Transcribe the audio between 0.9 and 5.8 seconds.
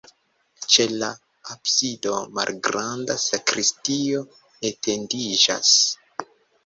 la absido malgranda sakristio etendiĝas.